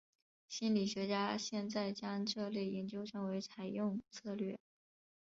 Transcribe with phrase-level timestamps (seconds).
[0.49, 4.57] 心理学家现在将这类研究称为采用策略。